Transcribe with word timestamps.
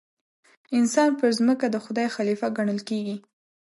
انسان 0.77 1.09
پر 1.19 1.29
ځمکه 1.39 1.67
د 1.71 1.75
خدای 1.85 2.07
خلیفه 2.15 2.47
ګڼل 2.57 2.79
کېږي. 2.89 3.15